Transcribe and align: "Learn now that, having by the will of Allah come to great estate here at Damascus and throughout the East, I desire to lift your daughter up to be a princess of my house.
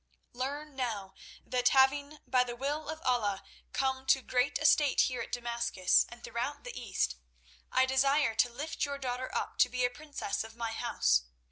"Learn 0.33 0.75
now 0.75 1.13
that, 1.45 1.69
having 1.69 2.17
by 2.25 2.43
the 2.43 2.55
will 2.55 2.89
of 2.89 3.03
Allah 3.03 3.43
come 3.71 4.07
to 4.07 4.23
great 4.23 4.57
estate 4.57 5.01
here 5.01 5.21
at 5.21 5.31
Damascus 5.31 6.07
and 6.09 6.23
throughout 6.23 6.63
the 6.63 6.75
East, 6.75 7.17
I 7.71 7.85
desire 7.85 8.33
to 8.33 8.49
lift 8.49 8.83
your 8.83 8.97
daughter 8.97 9.29
up 9.31 9.59
to 9.59 9.69
be 9.69 9.85
a 9.85 9.91
princess 9.91 10.43
of 10.43 10.55
my 10.55 10.71
house. 10.71 11.25